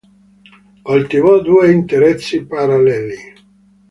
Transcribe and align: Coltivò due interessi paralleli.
Coltivò 0.83 1.43
due 1.43 1.71
interessi 1.71 2.43
paralleli. 2.43 3.19